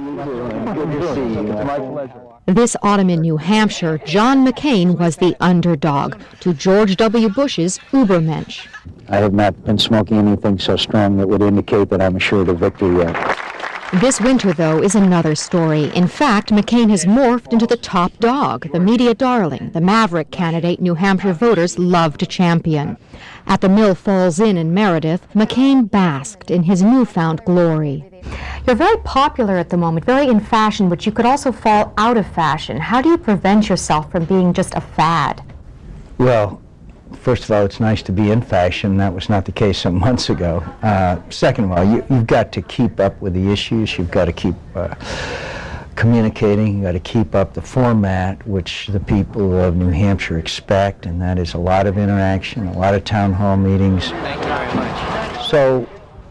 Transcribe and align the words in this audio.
Good 0.00 0.92
to 0.92 1.14
see 1.14 1.20
you. 1.20 1.52
It's 1.52 1.64
my 1.64 1.78
pleasure. 1.78 2.22
This 2.46 2.76
autumn 2.82 3.10
in 3.10 3.20
New 3.20 3.36
Hampshire, 3.36 3.98
John 3.98 4.46
McCain 4.46 4.98
was 4.98 5.16
the 5.16 5.36
underdog 5.40 6.20
to 6.40 6.54
George 6.54 6.96
W. 6.96 7.28
Bush's 7.28 7.78
Ubermensch. 7.92 8.66
I 9.08 9.16
have 9.16 9.34
not 9.34 9.62
been 9.64 9.78
smoking 9.78 10.18
anything 10.18 10.58
so 10.58 10.76
strong 10.76 11.16
that 11.18 11.28
would 11.28 11.42
indicate 11.42 11.90
that 11.90 12.00
I'm 12.00 12.16
assured 12.16 12.48
of 12.48 12.58
victory 12.58 12.96
yet. 12.96 13.39
This 13.94 14.20
winter, 14.20 14.52
though, 14.52 14.80
is 14.80 14.94
another 14.94 15.34
story. 15.34 15.86
In 15.96 16.06
fact, 16.06 16.52
McCain 16.52 16.90
has 16.90 17.06
morphed 17.06 17.52
into 17.52 17.66
the 17.66 17.76
top 17.76 18.16
dog, 18.18 18.70
the 18.70 18.78
media 18.78 19.14
darling, 19.14 19.72
the 19.72 19.80
maverick 19.80 20.30
candidate 20.30 20.80
New 20.80 20.94
Hampshire 20.94 21.32
voters 21.32 21.76
love 21.76 22.16
to 22.18 22.26
champion. 22.26 22.96
At 23.48 23.62
the 23.62 23.68
Mill 23.68 23.96
Falls 23.96 24.38
Inn 24.38 24.56
in 24.56 24.72
Meredith, 24.72 25.26
McCain 25.34 25.90
basked 25.90 26.52
in 26.52 26.62
his 26.62 26.84
newfound 26.84 27.44
glory. 27.44 28.04
You're 28.64 28.76
very 28.76 28.96
popular 28.98 29.56
at 29.56 29.70
the 29.70 29.76
moment, 29.76 30.06
very 30.06 30.28
in 30.28 30.38
fashion, 30.38 30.88
but 30.88 31.04
you 31.04 31.10
could 31.10 31.26
also 31.26 31.50
fall 31.50 31.92
out 31.98 32.16
of 32.16 32.32
fashion. 32.32 32.76
How 32.76 33.02
do 33.02 33.08
you 33.08 33.18
prevent 33.18 33.68
yourself 33.68 34.08
from 34.12 34.24
being 34.24 34.52
just 34.52 34.72
a 34.76 34.80
fad? 34.80 35.42
Well, 36.16 36.59
first 37.16 37.44
of 37.44 37.50
all, 37.50 37.64
it's 37.64 37.80
nice 37.80 38.02
to 38.02 38.12
be 38.12 38.30
in 38.30 38.42
fashion. 38.42 38.96
That 38.96 39.14
was 39.14 39.28
not 39.28 39.44
the 39.44 39.52
case 39.52 39.78
some 39.78 39.98
months 40.06 40.30
ago. 40.30 40.58
Uh, 40.82 41.20
second 41.30 41.64
of 41.64 41.72
all, 41.72 41.84
you, 41.84 42.02
have 42.02 42.26
got 42.26 42.52
to 42.52 42.62
keep 42.62 43.00
up 43.00 43.20
with 43.20 43.34
the 43.34 43.50
issues. 43.52 43.98
You've 43.98 44.10
got 44.10 44.26
to 44.26 44.32
keep 44.32 44.54
uh, 44.74 44.94
communicating. 45.96 46.74
You've 46.74 46.84
got 46.84 46.92
to 46.92 47.00
keep 47.00 47.34
up 47.34 47.54
the 47.54 47.62
format, 47.62 48.46
which 48.46 48.86
the 48.88 49.00
people 49.00 49.58
of 49.58 49.76
New 49.76 49.90
Hampshire 49.90 50.38
expect, 50.38 51.06
and 51.06 51.20
that 51.20 51.38
is 51.38 51.54
a 51.54 51.58
lot 51.58 51.86
of 51.86 51.98
interaction, 51.98 52.66
a 52.68 52.78
lot 52.78 52.94
of 52.94 53.04
town 53.04 53.32
hall 53.32 53.56
meetings. 53.56 54.08
Thank 54.08 54.42
you 54.42 54.48
very 54.48 54.74
much. 54.74 55.48
So, 55.48 55.88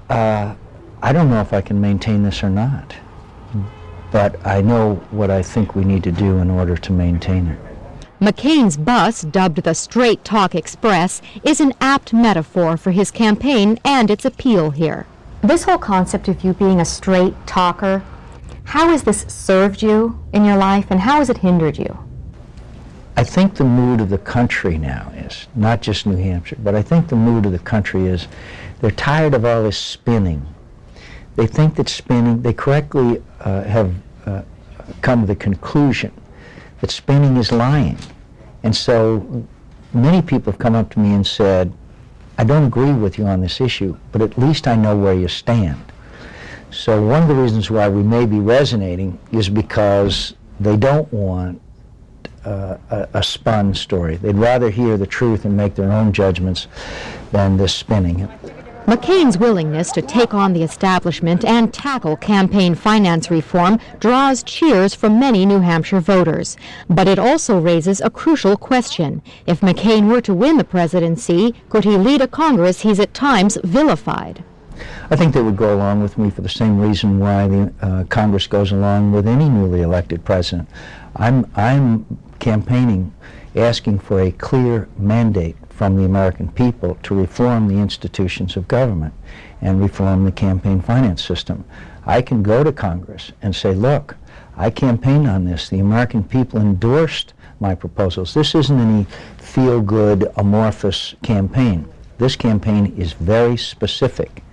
uh, 0.09 0.55
I 1.01 1.13
don't 1.13 1.29
know 1.29 1.39
if 1.39 1.53
I 1.53 1.61
can 1.61 1.79
maintain 1.79 2.23
this 2.23 2.43
or 2.43 2.49
not, 2.49 2.95
but 4.11 4.45
I 4.45 4.61
know 4.61 4.95
what 5.11 5.29
I 5.29 5.41
think 5.41 5.75
we 5.75 5.85
need 5.85 6.03
to 6.03 6.11
do 6.11 6.39
in 6.39 6.49
order 6.49 6.75
to 6.75 6.91
maintain 6.91 7.47
it. 7.47 7.68
McCain's 8.19 8.75
bus, 8.75 9.21
dubbed 9.21 9.63
the 9.63 9.73
Straight 9.73 10.25
Talk 10.25 10.53
Express, 10.53 11.21
is 11.41 11.61
an 11.61 11.73
apt 11.79 12.11
metaphor 12.11 12.75
for 12.75 12.91
his 12.91 13.11
campaign 13.11 13.79
and 13.85 14.11
its 14.11 14.25
appeal 14.25 14.71
here. 14.71 15.05
This 15.41 15.63
whole 15.63 15.77
concept 15.77 16.27
of 16.27 16.43
you 16.43 16.51
being 16.51 16.81
a 16.81 16.85
straight 16.85 17.33
talker, 17.47 18.03
how 18.65 18.89
has 18.89 19.03
this 19.03 19.21
served 19.29 19.81
you 19.81 20.19
in 20.33 20.43
your 20.43 20.57
life 20.57 20.87
and 20.89 20.99
how 20.99 21.19
has 21.19 21.29
it 21.29 21.37
hindered 21.37 21.77
you? 21.77 21.97
I 23.15 23.23
think 23.23 23.55
the 23.55 23.63
mood 23.63 24.01
of 24.01 24.09
the 24.09 24.17
country 24.17 24.77
now 24.77 25.13
is, 25.15 25.47
not 25.55 25.81
just 25.81 26.05
New 26.05 26.17
Hampshire, 26.17 26.57
but 26.61 26.75
I 26.75 26.81
think 26.81 27.07
the 27.07 27.15
mood 27.15 27.45
of 27.45 27.53
the 27.53 27.59
country 27.59 28.07
is 28.07 28.27
they're 28.81 28.91
tired 28.91 29.33
of 29.33 29.45
all 29.45 29.63
this 29.63 29.77
spinning. 29.77 30.45
They 31.37 31.47
think 31.47 31.75
that 31.75 31.87
spinning, 31.87 32.41
they 32.41 32.53
correctly 32.53 33.23
uh, 33.39 33.63
have 33.63 33.95
uh, 34.25 34.41
come 35.01 35.21
to 35.21 35.27
the 35.27 35.37
conclusion 35.37 36.11
that 36.81 36.91
spinning 36.91 37.37
is 37.37 37.51
lying. 37.51 37.97
And 38.63 38.75
so 38.75 39.45
many 39.93 40.21
people 40.21 40.51
have 40.51 40.59
come 40.59 40.75
up 40.75 40.89
to 40.91 40.99
me 40.99 41.13
and 41.13 41.25
said, 41.25 41.73
I 42.37 42.43
don't 42.43 42.65
agree 42.65 42.93
with 42.93 43.17
you 43.17 43.25
on 43.25 43.41
this 43.41 43.59
issue, 43.59 43.97
but 44.11 44.21
at 44.21 44.37
least 44.37 44.67
I 44.67 44.75
know 44.75 44.97
where 44.97 45.13
you 45.13 45.27
stand. 45.27 45.91
So 46.71 47.01
one 47.05 47.23
of 47.23 47.27
the 47.27 47.35
reasons 47.35 47.69
why 47.69 47.89
we 47.89 48.03
may 48.03 48.25
be 48.25 48.39
resonating 48.39 49.19
is 49.31 49.49
because 49.49 50.35
they 50.59 50.77
don't 50.77 51.11
want 51.11 51.61
uh, 52.45 52.77
a, 52.89 53.07
a, 53.15 53.23
spun 53.23 53.73
story. 53.73 54.15
They'd 54.15 54.35
rather 54.35 54.69
hear 54.69 54.97
the 54.97 55.07
truth 55.07 55.45
and 55.45 55.57
make 55.57 55.75
their 55.75 55.91
own 55.91 56.13
judgments 56.13 56.67
than 57.31 57.57
this 57.57 57.73
spinning. 57.73 58.29
McCain's 58.89 59.37
willingness 59.37 59.91
to 59.91 60.01
take 60.01 60.33
on 60.33 60.51
the 60.51 60.63
establishment 60.63 61.45
and 61.45 61.71
tackle 61.71 62.17
campaign 62.17 62.73
finance 62.73 63.29
reform 63.29 63.79
draws 63.99 64.41
cheers 64.41 64.95
from 64.95 65.19
many 65.19 65.45
New 65.45 65.59
Hampshire 65.59 65.99
voters. 65.99 66.57
But 66.89 67.07
it 67.07 67.19
also 67.19 67.59
raises 67.59 68.01
a 68.01 68.09
crucial 68.09 68.57
question. 68.57 69.21
If 69.45 69.61
McCain 69.61 70.07
were 70.07 70.21
to 70.21 70.33
win 70.33 70.57
the 70.57 70.63
presidency, 70.63 71.53
could 71.69 71.83
he 71.83 71.97
lead 71.97 72.21
a 72.21 72.27
Congress 72.27 72.81
he's 72.81 72.99
at 72.99 73.13
times 73.13 73.59
vilified? 73.63 74.43
I 75.11 75.15
think 75.15 75.35
they 75.35 75.43
would 75.43 75.55
go 75.55 75.75
along 75.75 76.01
with 76.01 76.17
me 76.17 76.31
for 76.31 76.41
the 76.41 76.49
same 76.49 76.79
reason 76.79 77.19
why 77.19 77.47
the 77.47 77.71
uh, 77.83 78.05
Congress 78.05 78.47
goes 78.47 78.71
along 78.71 79.11
with 79.11 79.27
any 79.27 79.49
newly 79.49 79.83
elected 79.83 80.25
president. 80.25 80.67
I'm, 81.15 81.47
I'm 81.55 82.07
campaigning, 82.39 83.13
asking 83.55 83.99
for 83.99 84.19
a 84.19 84.31
clear 84.31 84.89
mandate 84.97 85.57
from 85.79 85.95
the 85.95 86.03
American 86.03 86.51
people 86.51 86.97
to 87.01 87.15
reform 87.15 87.69
the 87.69 87.77
institutions 87.77 88.57
of 88.57 88.67
government 88.67 89.13
and 89.61 89.79
reform 89.79 90.25
the 90.25 90.31
campaign 90.33 90.81
finance 90.81 91.23
system. 91.23 91.63
I 92.05 92.21
can 92.21 92.43
go 92.43 92.65
to 92.65 92.73
Congress 92.73 93.31
and 93.41 93.55
say, 93.55 93.73
look, 93.73 94.17
I 94.57 94.71
campaigned 94.71 95.25
on 95.25 95.45
this. 95.45 95.69
The 95.69 95.79
American 95.79 96.21
people 96.25 96.59
endorsed 96.59 97.33
my 97.61 97.75
proposals. 97.75 98.33
This 98.33 98.55
isn't 98.55 98.77
any 98.77 99.05
feel-good, 99.37 100.29
amorphous 100.35 101.15
campaign. 101.23 101.87
This 102.17 102.35
campaign 102.35 102.93
is 102.97 103.13
very 103.13 103.55
specific. 103.55 104.43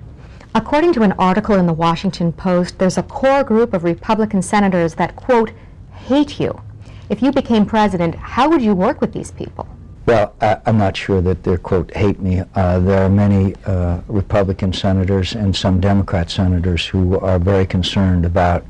According 0.55 0.93
to 0.93 1.03
an 1.03 1.11
article 1.19 1.57
in 1.57 1.67
the 1.67 1.73
Washington 1.73 2.33
Post, 2.33 2.79
there's 2.79 2.99
a 2.99 3.03
core 3.03 3.43
group 3.43 3.75
of 3.75 3.83
Republican 3.83 4.43
senators 4.43 4.95
that, 4.95 5.17
quote, 5.17 5.51
hate 5.93 6.39
you. 6.39 6.63
If 7.11 7.21
you 7.21 7.33
became 7.33 7.67
president, 7.67 8.15
how 8.15 8.49
would 8.49 8.63
you 8.63 8.77
work 8.77 9.01
with 9.01 9.13
these 9.13 9.33
people? 9.33 9.67
Well, 10.07 10.37
I, 10.41 10.59
am 10.67 10.79
not 10.79 10.97
sure 10.97 11.21
that 11.23 11.43
they're, 11.43 11.59
quote, 11.59 11.93
hate 11.93 12.21
me. 12.21 12.43
Uh, 12.55 12.79
there 12.79 13.03
are 13.03 13.09
many 13.09 13.57
uh, 13.65 14.01
Republican 14.07 14.73
senators 14.73 15.35
and 15.35 15.55
some 15.55 15.81
Democrat 15.81 16.31
senators 16.31 16.87
who 16.87 17.19
are 17.19 17.41
very 17.41 17.67
concerned 17.67 18.25
about 18.25 18.65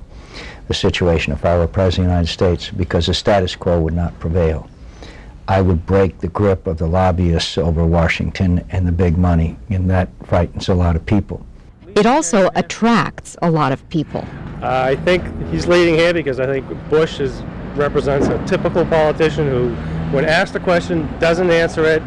the 0.69 0.75
situation 0.75 1.35
if 1.35 1.45
I 1.45 1.59
were 1.59 1.67
President 1.67 2.07
of 2.07 2.09
the 2.09 2.15
United 2.15 2.33
States 2.33 2.71
because 2.71 3.07
the 3.07 3.15
status 3.15 3.55
quo 3.55 3.79
would 3.81 3.93
not 3.93 4.19
prevail. 4.19 4.67
I 5.47 5.61
would 5.61 5.85
break 5.85 6.19
the 6.19 6.29
grip 6.29 6.67
of 6.67 6.79
the 6.79 6.87
lobbyists 6.87 7.59
over 7.59 7.85
Washington 7.85 8.65
and 8.71 8.89
the 8.89 8.93
big 8.93 9.19
money, 9.19 9.59
and 9.69 9.89
that 9.91 10.09
frightens 10.25 10.71
a 10.71 10.75
lot 10.75 10.97
of 10.97 11.05
people. 11.05 11.45
It 11.95 12.07
also 12.07 12.49
attracts 12.55 13.37
a 13.43 13.51
lot 13.51 13.73
of 13.73 13.87
people. 13.91 14.25
Uh, 14.63 14.85
I 14.87 14.97
think 14.97 15.23
he's 15.51 15.67
leading 15.67 15.95
here 15.97 16.15
because 16.15 16.41
I 16.41 16.47
think 16.47 16.67
Bush 16.89 17.21
is, 17.21 17.43
represents 17.75 18.27
a 18.27 18.43
typical 18.47 18.87
politician 18.87 19.47
who 19.47 19.77
when 20.13 20.25
asked 20.25 20.55
a 20.55 20.61
question, 20.61 21.09
doesn't 21.19 21.51
answer 21.51 21.85
it, 21.85 22.03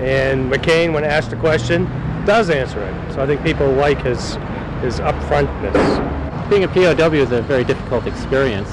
and 0.00 0.50
McCain, 0.50 0.92
when 0.92 1.04
asked 1.04 1.32
a 1.32 1.36
question, 1.36 1.84
does 2.24 2.50
answer 2.50 2.82
it. 2.82 3.12
So 3.14 3.22
I 3.22 3.26
think 3.26 3.42
people 3.42 3.70
like 3.72 4.02
his 4.02 4.34
his 4.82 5.00
upfrontness. 5.00 6.48
Being 6.48 6.64
a 6.64 6.68
POW 6.68 7.12
is 7.12 7.32
a 7.32 7.42
very 7.42 7.64
difficult 7.64 8.06
experience, 8.06 8.70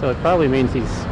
so 0.00 0.10
it 0.10 0.16
probably 0.18 0.48
means 0.48 0.72
he's 0.72 1.02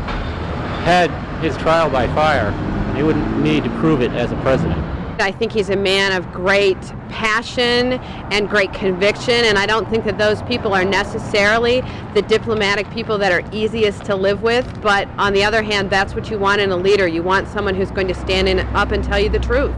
had 0.85 1.11
his 1.43 1.57
trial 1.57 1.91
by 1.91 2.07
fire. 2.15 2.53
He 2.95 3.03
wouldn't 3.03 3.41
need 3.41 3.65
to 3.65 3.71
prove 3.81 4.03
it 4.03 4.13
as 4.13 4.33
a 4.33 4.37
president. 4.37 4.96
I 5.21 5.33
think 5.33 5.53
he's 5.53 5.71
a 5.71 5.77
man 5.77 6.13
of 6.13 6.33
great 6.33 6.81
passion 7.09 7.95
and 8.33 8.49
great 8.49 8.73
conviction, 8.73 9.35
and 9.35 9.59
I 9.59 9.67
don't 9.67 9.89
think 9.89 10.05
that 10.05 10.19
those 10.19 10.43
people 10.43 10.75
are 10.75 10.85
necessarily 10.85 11.83
the 12.15 12.23
diplomatic 12.23 12.91
people 12.91 13.19
that 13.19 13.33
are 13.33 13.43
easiest 13.53 14.05
to 14.05 14.15
live 14.15 14.43
with. 14.43 14.67
But 14.83 15.09
on 15.19 15.33
the 15.33 15.45
other 15.45 15.63
hand, 15.63 15.91
that's 15.91 16.15
what 16.15 16.31
you 16.31 16.39
want 16.39 16.61
in 16.61 16.71
a 16.71 16.77
leader. 16.77 17.07
You 17.07 17.23
want 17.23 17.49
someone 17.49 17.75
who's 17.75 17.91
going 17.91 18.09
to 18.09 18.15
stand 18.15 18.49
in, 18.49 18.61
up 18.61 18.93
and 18.93 19.03
tell 19.03 19.19
you 19.19 19.29
the 19.29 19.39
truth. 19.39 19.75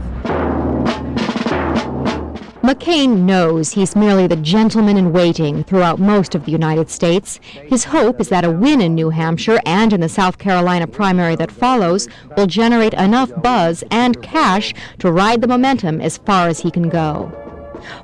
McCain 2.69 3.21
knows 3.21 3.73
he's 3.73 3.97
merely 3.97 4.27
the 4.27 4.37
gentleman 4.37 4.99
in 4.99 5.11
waiting 5.11 5.65
throughout 5.65 5.99
most 5.99 6.35
of 6.35 6.45
the 6.45 6.53
United 6.53 6.91
States. 6.91 7.41
His 7.65 7.85
hope 7.85 8.21
is 8.21 8.29
that 8.29 8.45
a 8.45 8.51
win 8.51 8.83
in 8.83 8.95
New 8.95 9.09
Hampshire 9.09 9.59
and 9.65 9.91
in 9.91 10.03
the 10.03 10.09
South 10.11 10.37
Carolina 10.37 10.87
primary 10.87 11.35
that 11.37 11.51
follows 11.51 12.09
will 12.37 12.47
generate 12.47 12.93
enough 12.93 13.33
buzz 13.41 13.83
and 13.91 14.23
cash 14.23 14.75
to 14.99 15.11
ride 15.11 15.41
the 15.41 15.49
momentum 15.49 16.03
as 16.03 16.19
far 16.19 16.49
as 16.49 16.61
he 16.61 16.71
can 16.71 16.91
go. 16.91 17.33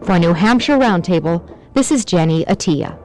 For 0.02 0.18
New 0.18 0.32
Hampshire 0.32 0.78
Roundtable, 0.78 1.46
this 1.74 1.92
is 1.92 2.06
Jenny 2.06 2.46
Attia. 2.46 3.03